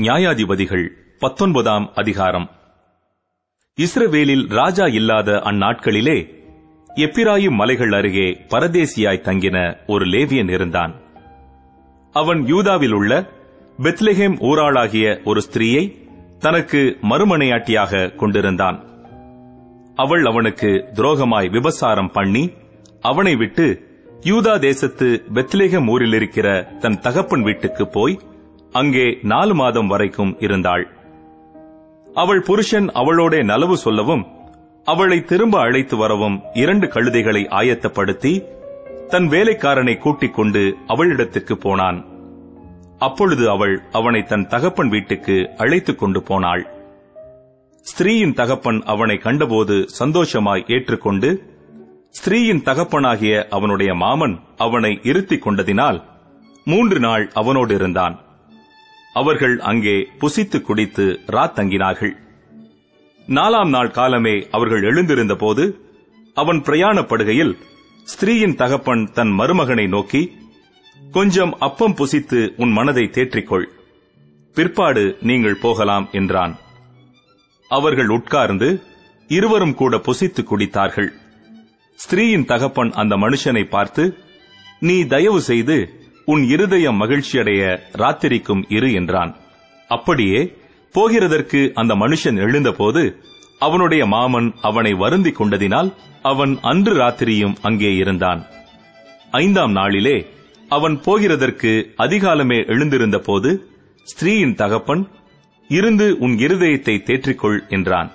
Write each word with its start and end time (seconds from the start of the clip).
நியாயாதிபதிகள் 0.00 0.88
பத்தொன்பதாம் 1.18 1.90
அதிகாரம். 1.94 2.50
இஸ்ரவேலில் 3.78 4.48
ராஜா 4.48 4.86
இல்லாத 4.86 5.32
அந்நாட்களிலே 5.32 6.30
எப்பிராயும் 6.94 7.50
மலைகள் 7.50 7.92
அருகே 7.92 8.32
பரதேசியாய் 8.48 9.22
தங்கின 9.22 9.76
ஒரு 9.86 10.04
லேவியன் 10.04 10.50
இருந்தான். 10.50 10.94
அவன் 12.12 12.46
யூதாவில் 12.46 12.92
உள்ள 12.92 13.30
பெத்லெஹேம் 13.82 14.36
ஊராளாகிய 14.40 15.24
ஒரு 15.24 15.40
ஸ்திரீயை 15.40 15.96
தனக்கு 16.38 16.98
மறுமனையாட்டியாக 17.02 18.14
கொண்டிருந்தான். 18.14 18.84
அவள் 19.94 20.24
அவனுக்கு 20.24 20.90
துரோகமாய் 20.94 21.50
விபசாரம் 21.50 22.10
பண்ணி 22.10 22.52
அவனை 23.00 23.36
விட்டு 23.36 23.82
யூதா 24.20 24.58
தேசத்து 24.58 25.22
பெத்லேகம் 25.34 25.88
ஊரில் 25.88 26.12
இருக்கிற 26.12 26.62
தன் 26.80 27.00
தகப்பன் 27.00 27.42
வீட்டுக்கு 27.42 27.88
போய் 27.88 28.20
அங்கே 28.76 29.06
நாலு 29.22 29.54
மாதம் 29.54 29.86
வரைக்கும் 29.86 30.32
இருந்தாள். 30.38 30.84
அவள் 32.14 32.42
புருஷன் 32.42 32.88
அவளோட 32.88 33.34
நலவு 33.44 33.72
சொல்லவும் 33.72 34.24
அவளை 34.86 35.18
திரும்ப 35.22 35.60
அழைத்து 35.60 35.96
வரவும் 35.96 36.36
இரண்டு 36.54 36.86
கழுதைகளை 36.86 37.42
ஆயத்தப்படுத்தி 37.60 38.32
தன் 39.06 39.26
வேலைக்காரனை 39.28 39.94
கூட்டிக் 39.98 40.34
கொண்டு 40.34 40.62
அவளிடத்திற்கு 40.88 41.54
போனான். 41.54 41.98
அப்பொழுது 42.98 43.44
அவள் 43.50 43.74
அவனை 43.92 44.22
தன் 44.22 44.46
தகப்பன் 44.46 44.88
வீட்டுக்கு 44.88 45.36
அழைத்துக் 45.56 45.98
கொண்டு 45.98 46.22
போனாள். 46.22 46.62
ஸ்திரீயின் 47.86 48.34
தகப்பன் 48.34 48.80
அவனை 48.86 49.16
கண்டபோது 49.16 49.76
சந்தோஷமாய் 50.00 50.64
ஏற்றுக்கொண்டு 50.68 51.30
ஸ்திரீயின் 52.18 52.62
தகப்பனாகிய 52.62 53.34
அவனுடைய 53.50 53.94
மாமன் 53.94 54.36
அவனை 54.56 54.92
இருத்திக் 55.02 55.44
கொண்டதினால் 55.46 55.98
மூன்று 56.66 56.98
நாள் 57.00 57.24
அவனோடு 57.34 57.74
இருந்தான். 57.74 58.14
அவர்கள் 59.20 59.56
அங்கே 59.70 59.96
புசித்து 60.20 60.58
குடித்து 60.60 61.06
ராத்தங்கினார்கள் 61.26 62.14
நாலாம் 63.28 63.70
நாள் 63.70 63.90
காலமே 63.90 64.36
அவர்கள் 64.50 64.82
எழுந்திருந்த 64.82 65.34
போது 65.36 65.64
அவன் 66.36 66.60
பிரயாணப்படுகையில் 66.60 67.54
ஸ்திரீயின் 68.06 68.54
தகப்பன் 68.54 69.04
தன் 69.12 69.32
மருமகனை 69.38 69.86
நோக்கி 69.88 70.22
கொஞ்சம் 71.12 71.52
அப்பம் 71.58 71.94
புசித்து 71.94 72.40
உன் 72.56 72.72
மனதை 72.72 73.04
தேற்றிக்கொள். 73.12 73.66
பிற்பாடு 74.56 75.04
நீங்கள் 75.20 75.60
போகலாம் 75.60 76.06
என்றான். 76.12 76.54
அவர்கள் 77.70 78.08
உட்கார்ந்து 78.08 78.68
இருவரும் 79.30 79.74
கூட 79.74 79.96
புசித்து 79.98 80.42
குடித்தார்கள். 80.42 81.10
ஸ்திரீயின் 81.98 82.44
தகப்பன் 82.44 82.90
அந்த 82.92 83.14
மனுஷனை 83.16 83.64
பார்த்து 83.68 84.04
நீ 84.80 84.96
தயவு 85.06 85.40
செய்து 85.40 85.76
உன் 86.26 86.42
இருதயம் 86.44 87.00
மகிழ்ச்சியடைய 87.02 87.62
ராத்திரிக்கும் 87.92 88.62
இரு 88.68 88.88
என்றான். 88.92 89.32
அப்படியே 89.90 90.40
போகிறதற்கு 90.94 91.60
அந்த 91.80 91.92
மனுஷன் 91.94 92.38
எழுந்தபோது 92.44 93.02
அவனுடைய 93.58 94.02
மாமன் 94.06 94.48
அவனை 94.60 94.92
வருந்திக் 94.92 95.38
கொண்டதினால் 95.40 95.90
அவன் 96.22 96.52
அன்று 96.60 96.92
ராத்திரியும் 96.96 97.54
அங்கே 97.62 97.90
இருந்தான். 97.94 98.40
ஐந்தாம் 99.30 99.72
நாளிலே 99.72 100.16
அவன் 100.68 100.96
போகிறதற்கு 101.06 101.72
அதிகாலமே 101.96 102.58
எழுந்திருந்த 102.66 103.18
போது 103.18 103.50
ஸ்திரீயின் 104.06 104.54
தகப்பன் 104.54 105.04
இருந்து 105.70 106.06
உன் 106.18 106.34
இருதயத்தை 106.36 106.96
தேற்றிக்கொள் 107.08 107.60
என்றான். 107.68 108.10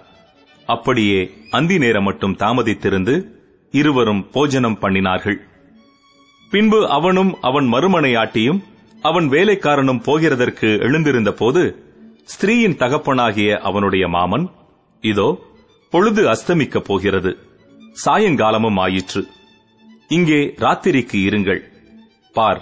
அப்படியே 0.68 1.22
அந்தி 1.52 1.78
நேரம் 1.78 2.04
மட்டும் 2.04 2.36
தாமதித்திருந்து 2.36 3.16
இருவரும் 3.74 4.22
போஜனம் 4.32 4.78
பண்ணினார்கள். 4.82 5.40
பின்பு 6.52 6.88
அவனும் 6.88 7.38
அவன் 7.42 7.74
மறுமனையாட்டியும் 7.74 8.60
அவன் 9.02 9.28
வேலைக்காரனும் 9.30 10.02
போகிறதற்கு 10.06 10.80
எழுந்திருந்த 10.80 11.32
போது 11.32 11.62
ஸ்திரீயின் 12.34 12.76
தகப்பனாகிய 12.76 13.60
அவனுடைய 13.60 14.08
மாமன் 14.08 14.50
இதோ 15.02 15.30
பொழுது 15.90 16.22
அஸ்தமிக்கப் 16.30 16.86
போகிறது. 16.86 17.38
சாயங்காலமும் 18.06 18.80
ஆயிற்று. 18.80 19.28
இங்கே 20.08 20.54
ராத்திரிக்கு 20.58 21.18
இருங்கள். 21.28 21.62
பார் 22.34 22.62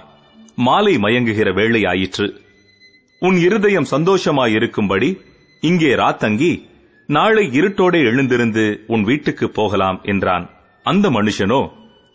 மாலை 0.55 0.95
மயங்குகிற 0.95 1.53
வேளை 1.53 1.85
ஆயிற்று. 1.85 2.27
உன் 3.19 3.37
இருதயம் 3.37 3.91
சந்தோஷமாயிருக்கும்படி 3.91 5.09
இங்கே 5.61 5.91
ராத்தங்கி 5.95 6.51
நாளை 7.07 7.45
இருட்டோடே 7.47 7.99
எழுந்திருந்து 8.11 8.83
உன் 8.87 9.03
வீட்டுக்கு 9.03 9.49
போகலாம் 9.49 9.99
என்றான். 10.03 10.49
அந்த 10.83 11.09
மனுஷனோ 11.09 11.61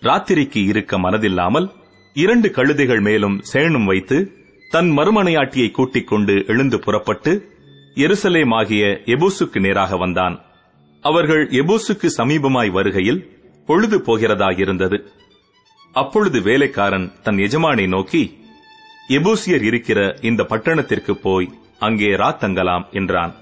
ராத்திரிக்கு 0.06 0.60
இருக்க 0.64 0.98
மனதில்லாமல் 0.98 1.66
இரண்டு 2.16 2.48
கழுதைகள் 2.48 3.00
மேலும் 3.00 3.36
சேணும் 3.52 3.84
வைத்து 3.84 4.18
தன் 4.70 4.90
மறுமனையாட்டியை 4.98 5.70
கூட்டிக் 5.70 6.06
கொண்டு 6.06 6.34
எழுந்து 6.46 6.78
புறப்பட்டு 6.78 7.32
எருசலேமாகிய 7.96 8.84
எபூசுக்கு 9.14 9.58
நேராக 9.60 9.96
வந்தான். 9.96 10.36
அவர்கள் 11.04 11.42
எபூசுக்கு 11.60 12.08
சமீபமாய் 12.18 12.70
வருகையில் 12.70 13.20
பொழுது 13.68 13.98
போகிறதாயிருந்தது. 13.98 14.98
அப்பொழுது 15.92 16.38
வேலைக்காரன் 16.42 17.06
தன் 17.22 17.36
எஜமானை 17.36 17.86
நோக்கி 17.88 18.22
எபூசியர் 19.08 19.64
இருக்கிற 19.70 20.00
இந்த 20.20 20.42
பட்டணத்திற்கு 20.42 21.14
போய் 21.16 21.48
அங்கே 21.78 22.10
ராத்தங்கலாம் 22.22 22.84
என்றான். 22.90 23.32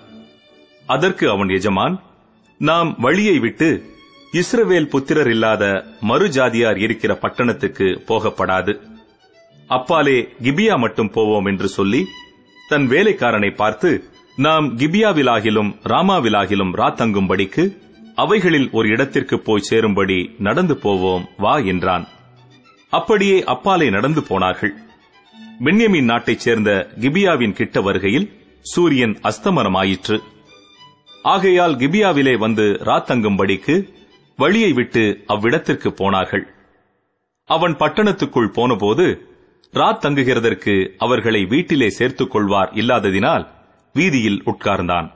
அதற்கு 0.87 1.25
அவன் 1.31 1.49
எஜமான் 1.49 1.97
நாம் 2.61 2.91
வழியை 2.99 3.39
விட்டு 3.39 3.69
இஸ்ரவேல் 4.33 4.89
புத்திரர் 4.89 5.31
இல்லாத 5.31 5.85
மறுஜாதியார் 6.09 6.79
இருக்கிற 6.81 7.17
பட்டணத்துக்கு 7.17 7.85
போகப்படாது. 7.85 8.81
அப்பாலே 9.67 10.29
கிபியா 10.43 10.79
மட்டும் 10.79 11.11
போவோம் 11.11 11.45
என்று 11.45 11.69
சொல்லி 11.69 12.07
தன் 12.69 12.89
வேலைக்காரனை 12.89 13.55
பார்த்து 13.55 14.05
நாம் 14.37 14.79
கிபியாவிலாகிலும் 14.79 15.71
ராமாவிலாகிலும் 15.85 16.73
ராத்தங்கும்படிக்கு 16.77 17.77
அவைகளில் 18.15 18.69
ஒரு 18.73 18.89
இடத்திற்கு 18.89 19.41
போய் 19.41 19.61
சேரும்படி 19.61 20.35
நடந்து 20.39 20.77
போவோம் 20.77 21.29
வா 21.37 21.59
என்றான். 21.59 22.09
அப்படியே 22.91 23.45
அப்பாலே 23.45 23.91
நடந்து 23.91 24.23
போனார்கள். 24.23 24.75
பென்யமின் 25.65 26.05
நாட்டைச் 26.05 26.39
சேர்ந்த 26.39 26.91
கிபியாவின் 27.01 27.53
கிட்ட 27.53 27.81
வருகையில் 27.81 28.31
சூரியன் 28.61 29.19
அஸ்தமனமாயிற்று. 29.23 30.19
ஆகையால் 31.23 31.77
கிபியாவிலே 31.77 32.39
வந்து 32.39 32.63
ராத்தங்கும்படிக்கு 32.63 34.01
வழியை 34.37 34.73
விட்டு 34.73 35.25
அவ்விடத்திற்கு 35.27 35.93
போனார்கள். 35.93 36.49
அவன் 37.45 37.75
பட்டணத்துக்குள் 37.75 38.53
போனபோது 38.53 39.27
ராத் 39.73 40.05
தங்குகிறதற்கு 40.05 40.95
அவர்களை 40.99 41.45
வீட்டிலே 41.45 41.89
சேர்த்துக் 41.89 42.31
கொள்வார் 42.31 42.71
இல்லாததினால் 42.73 43.47
வீதியில் 43.93 44.43
உட்கார்ந்தான். 44.45 45.11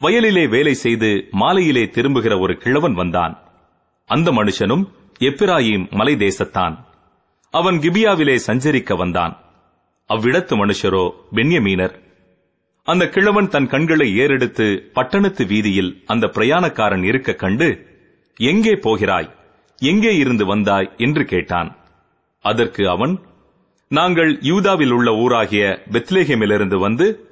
வயலிலே 0.00 0.48
வேலை 0.48 0.74
செய்து 0.74 1.28
மாலையிலே 1.30 1.88
திரும்புகிற 1.88 2.38
ஒரு 2.38 2.56
கிழவன் 2.56 2.94
வந்தான். 2.94 3.42
அந்த 4.04 4.30
மனுஷனும் 4.30 4.88
எப்பிராயிம் 5.18 5.90
மலை 5.90 6.16
தேசத்தான். 6.16 6.86
அவன் 7.50 7.74
கிபியாவிலே 7.74 8.38
சஞ்சரிக்க 8.46 8.96
வந்தான். 8.96 9.38
அவ்விடத்து 10.08 10.56
மனுஷரோ 10.56 11.12
பென்யமீனர். 11.32 12.02
அந்த 12.84 13.08
கிழவன் 13.08 13.48
தன் 13.48 13.66
கண்களை 13.66 14.18
ஏறெடுத்து 14.18 14.90
பட்டணத்து 14.92 15.46
வீதியில் 15.46 16.02
அந்த 16.06 16.26
பிரயாணக்காரன் 16.26 17.04
இருக்க 17.04 17.32
கண்டு 17.32 17.87
எங்கே 18.38 18.74
போகிறாய்? 18.74 19.30
எங்கே 19.76 20.16
இருந்து 20.16 20.46
வந்தாய்? 20.46 20.90
என்று 20.96 21.24
கேட்டான். 21.24 21.76
அதற்கு 22.40 22.88
அவன் 22.88 23.20
நாங்கள் 23.88 24.38
யூதாவில் 24.42 24.90
உள்ள 24.90 25.10
ஊராகிய 25.10 25.78
பெத்லேஹேமிலிருந்து 25.92 26.78
வந்து 26.78 27.28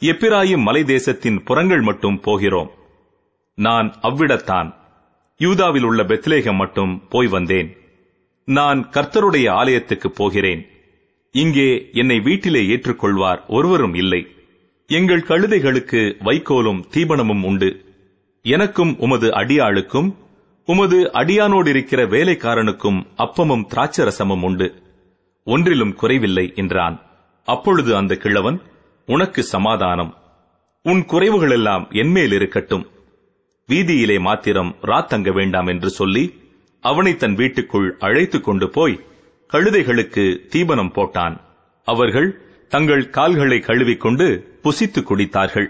எப்பிராயும் 0.00 0.62
மலை 0.62 0.84
தேசத்தின் 0.84 1.42
புறங்கள் 1.42 1.80
மட்டும் 1.80 2.20
போகிறோம். 2.20 2.70
நான் 3.54 3.94
அவ்விடத்தான் 4.02 4.74
யூதாவில் 5.36 5.82
உள்ள 5.82 6.02
பெத்லேகம் 6.02 6.56
மட்டும் 6.56 7.02
போய் 7.08 7.26
வந்தேன். 7.26 7.76
நான் 8.44 8.88
கர்த்தருடைய 8.90 9.50
ஆலயத்துக்கு 9.50 10.10
போகிறேன். 10.10 10.66
இங்கே 11.30 11.88
என்னை 11.92 12.20
வீட்டிலே 12.20 12.60
ஏற்றுக்கொள்வார் 12.60 13.46
ஒருவரும் 13.48 13.94
இல்லை. 13.94 14.26
எங்கள் 14.86 15.20
கழுதைகளுக்கு 15.20 16.14
வைக்கோலும் 16.24 16.82
தீபனமும் 16.90 17.44
உண்டு. 17.44 17.84
எனக்கும் 18.42 18.98
உமது 18.98 19.30
அடியாளுக்கும் 19.30 20.14
உமது 20.68 21.10
அடியானோடு 21.12 21.68
இருக்கிற 21.68 22.06
வேலைக்காரனுக்கும் 22.06 23.06
அப்பமும் 23.18 23.66
திராட்சரசமும் 23.74 24.42
உண்டு. 24.42 24.82
ஒன்றிலும் 25.44 25.94
குறைவில்லை 25.94 26.52
என்றான். 26.54 27.02
அப்பொழுது 27.44 27.96
அந்த 27.96 28.14
கிழவன் 28.14 28.60
உனக்கு 29.06 29.42
சமாதானம். 29.42 30.16
உன் 30.82 31.04
குறைவுகளெல்லாம் 31.06 31.90
என்மேல் 31.90 32.32
இருக்கட்டும். 32.32 32.86
வீதியிலே 33.66 34.20
மாத்திரம் 34.20 34.76
ராத்தங்க 34.82 35.32
வேண்டாம் 35.32 35.66
என்று 35.66 35.90
சொல்லி 35.90 36.40
அவனை 36.80 37.16
தன் 37.16 37.34
வீட்டுக்குள் 37.34 37.96
அழைத்துக் 37.98 38.44
கொண்டு 38.44 38.70
போய் 38.70 39.00
கழுதைகளுக்கு 39.52 40.46
தீபனம் 40.48 40.92
போட்டான். 40.94 41.40
அவர்கள் 41.84 42.42
தங்கள் 42.68 43.10
கால்களை 43.10 43.60
கழுவிக்கொண்டு 43.60 44.58
புசித்து 44.62 45.00
குடித்தார்கள். 45.00 45.68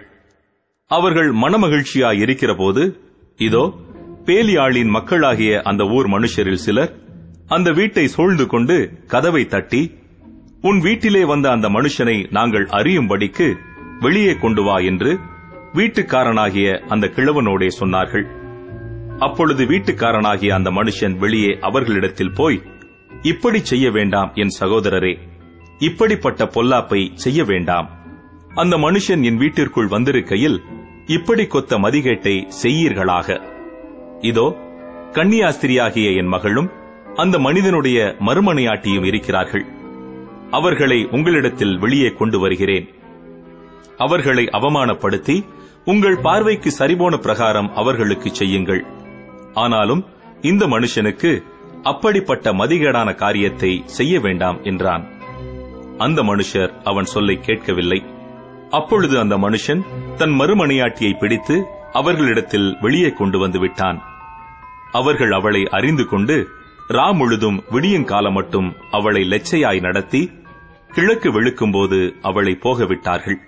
அவர்கள் 0.87 1.35
மனமகிழ்ச்சியாய் 1.35 2.23
இருக்கிறபோது 2.23 2.99
இதோ 3.37 3.73
பேலியாளின் 4.29 4.91
மக்களாகிய 4.91 5.63
அந்த 5.63 5.85
ஊர் 5.85 6.09
மனுஷரில் 6.09 6.63
சிலர் 6.65 6.93
அந்த 7.47 7.73
வீட்டை 7.73 8.09
சூழ்ந்து 8.09 8.47
கொண்டு 8.47 8.99
கதவை 9.07 9.47
தட்டி 9.47 9.99
உன் 10.63 10.81
வீட்டிலே 10.81 11.25
வந்த 11.25 11.51
அந்த 11.51 11.69
மனுஷனை 11.69 12.31
நாங்கள் 12.31 12.67
அறியும்படிக்கு 12.67 13.57
வெளியே 14.01 14.35
கொண்டு 14.35 14.63
வா 14.63 14.77
என்று 14.79 15.19
வீட்டுக்காரனாகிய 15.75 16.79
அந்த 16.89 17.07
கிழவனோடே 17.07 17.69
சொன்னார்கள். 17.81 18.27
அப்பொழுது 19.19 19.65
வீட்டுக்காரனாகிய 19.65 20.49
அந்த 20.49 20.71
மனுஷன் 20.71 21.19
வெளியே 21.19 21.59
அவர்களிடத்தில் 21.61 22.33
போய் 22.33 22.63
இப்படி 23.23 23.59
செய்ய 23.65 23.91
வேண்டாம் 23.91 24.33
என் 24.35 24.57
சகோதரரே 24.61 25.19
இப்படிப்பட்ட 25.79 26.45
பொல்லாப்பை 26.45 27.11
செய்ய 27.15 27.45
வேண்டாம். 27.45 27.91
அந்த 28.55 28.77
மனுஷன் 28.77 29.23
என் 29.23 29.37
வீட்டிற்குள் 29.37 29.87
வந்திருக்கையில் 29.87 30.59
இப்படி 31.07 31.43
கொத்த 31.43 31.79
மதிகேட்டை 31.79 32.51
செய்யீர்களாக. 32.63 33.57
இதோ 34.21 34.57
கன்னியாஸ்திரியாகிய 35.13 36.17
என் 36.17 36.27
மகளும் 36.27 36.71
அந்த 37.15 37.39
மனிதனுடைய 37.39 38.17
மறுமனையாட்டியும் 38.27 39.05
இருக்கிறார்கள். 39.05 39.65
அவர்களை 40.51 41.09
உங்களிடத்தில் 41.11 41.79
வெளியே 41.79 42.13
கொண்டு 42.13 42.41
வருகிறேன். 42.41 42.89
அவர்களை 43.97 44.45
அவமானப்படுத்தி 44.45 45.45
உங்கள் 45.85 46.19
பார்வைக்கு 46.19 46.71
சரிபோன 46.79 47.17
பிரகாரம் 47.17 47.75
அவர்களுக்கு 47.75 48.35
செய்யுங்கள். 48.35 48.85
ஆனாலும் 49.55 50.05
இந்த 50.41 50.67
மனுஷனுக்கு 50.67 51.45
அப்படிப்பட்ட 51.83 52.53
மதிகேடான 52.53 53.15
காரியத்தை 53.15 53.83
செய்ய 53.85 54.21
வேண்டாம் 54.21 54.63
என்றான். 54.63 55.05
அந்த 55.99 56.23
மனுஷர் 56.23 56.73
அவன் 56.85 57.05
சொல்லை 57.05 57.41
கேட்கவில்லை. 57.41 58.03
அப்பொழுது 58.71 59.19
அந்த 59.19 59.37
மனுஷன் 59.37 59.83
தன் 60.17 60.31
மறுமணியாட்டியை 60.31 61.19
பிடித்து 61.19 61.67
அவர்களிடத்தில் 61.93 62.69
வெளியே 62.81 63.11
கொண்டு 63.13 63.39
வந்து 63.39 63.59
விட்டான். 63.59 63.99
அவர்கள் 64.93 65.31
அவளை 65.31 65.63
அறிந்து 65.71 66.05
கொண்டு 66.05 66.37
ரா 66.89 67.15
முழுதும் 67.15 67.65
விடியங்காலம் 67.71 68.33
மட்டும் 68.33 68.77
அவளை 68.91 69.23
லெச்சையாய் 69.23 69.81
நடத்தி 69.81 70.31
கிழக்கு 70.89 71.29
வெளுக்கும்போது 71.33 72.15
அவளை 72.23 72.55
போக 72.55 72.85
விட்டார்கள். 72.85 73.39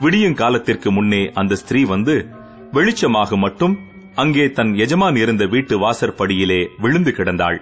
விடியங்காலத்திற்கு 0.00 0.90
முன்னே 0.90 1.30
அந்த 1.34 1.54
ஸ்திரீ 1.54 1.84
வந்து 1.84 2.28
வெளிச்சமாக 2.72 3.36
மட்டும் 3.36 3.74
அங்கே 4.14 4.50
தன் 4.50 4.74
எஜமான் 4.74 5.16
இருந்த 5.16 5.46
வீட்டு 5.46 5.78
வாசற்படியிலே 5.78 6.66
விழுந்து 6.78 7.10
கிடந்தாள். 7.10 7.58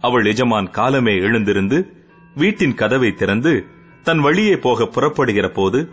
அவள் 0.00 0.24
எஜமான் 0.24 0.70
காலமே 0.70 1.14
எழுந்திருந்து 1.14 1.78
வீட்டின் 2.34 2.74
கதவை 2.74 3.12
திறந்து 3.12 3.66
தன் 4.02 4.20
வழியே 4.20 4.56
போக 4.56 4.84
புறப்படுகிற 4.84 5.48
போது 5.48 5.88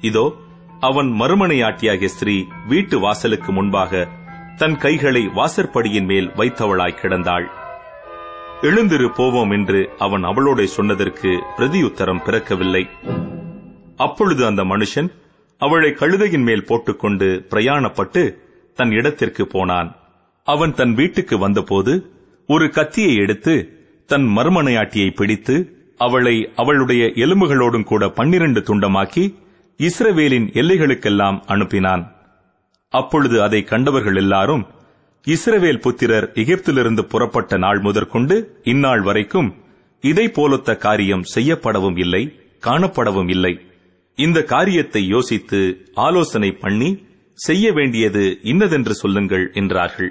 இதோ 0.00 0.36
அவன் 0.80 1.06
மறுமனையாட்டியாகிய 1.20 2.04
ஸ்திரீ 2.04 2.44
வீட்டு 2.66 2.98
வாசலுக்கு 2.98 3.52
முன்பாக 3.52 4.08
தன் 4.56 4.76
கைகளை 4.76 5.22
வாசற்படியின் 5.26 6.04
மேல் 6.04 6.28
வைத்தவளாய் 6.28 6.98
கிடந்தாள். 7.02 7.46
எழுந்திரு 8.62 9.08
போவோம் 9.14 9.50
என்று 9.50 9.90
அவன் 9.98 10.24
அவளோட 10.24 10.64
சொன்னதற்கு 10.64 11.42
பிரதியுத்தரம் 11.56 12.22
பிறக்கவில்லை. 12.24 12.88
அப்பொழுது 13.96 14.46
அந்த 14.46 14.64
மனுஷன் 14.64 15.08
அவளை 15.58 15.90
கழுதையின் 15.90 16.42
மேல் 16.42 16.64
போட்டுக்கொண்டு 16.64 17.46
பிரயாணப்பட்டு 17.50 18.36
தன் 18.74 18.90
இடத்திற்கு 18.90 19.46
போனான். 19.46 19.96
அவன் 20.42 20.74
தன் 20.74 20.94
வீட்டுக்கு 20.94 21.38
வந்தபோது 21.38 22.12
ஒரு 22.46 22.70
கத்தியை 22.70 23.14
எடுத்து 23.14 23.82
தன் 24.06 24.26
மர்மனையாட்டியை 24.36 25.14
பிடித்து 25.14 25.74
அவளை 25.96 26.52
அவளுடைய 26.56 27.06
எலும்புகளோடும் 27.06 27.84
கூட 27.84 28.08
பன்னிரண்டு 28.08 28.60
துண்டமாக்கி 28.60 29.34
இஸ்ரவேலின் 29.80 30.46
எல்லைகளுக்கெல்லாம் 30.60 31.38
அனுப்பினான். 31.46 32.02
அப்பொழுது 32.88 33.42
அதை 33.42 33.60
கண்டவர்கள் 33.64 34.16
எல்லாரும் 34.16 34.64
இஸ்ரவேல் 35.26 35.80
புத்திரர் 35.80 36.26
எகிப்திலிருந்து 36.34 37.02
புறப்பட்ட 37.02 37.56
நாள் 37.56 37.80
முதற்கொண்டு 37.80 38.36
இந்நாள் 38.62 39.00
வரைக்கும் 39.00 39.50
இதை 40.00 40.26
போலொத்த 40.28 40.76
காரியம் 40.76 41.24
செய்யப்படவும் 41.34 41.98
இல்லை 41.98 42.22
காணப்படவும் 42.62 43.28
இல்லை. 43.28 43.54
இந்த 44.18 44.42
காரியத்தை 44.42 45.06
யோசித்து 45.06 45.60
ஆலோசனை 45.94 46.50
பண்ணி 46.52 46.90
செய்ய 47.38 47.72
வேண்டியது 47.72 48.38
இன்னதென்று 48.42 48.94
சொல்லுங்கள் 48.94 49.50
என்றார்கள். 49.52 50.10